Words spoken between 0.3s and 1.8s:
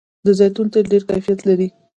زیتون تېل ډیر کیفیت لري.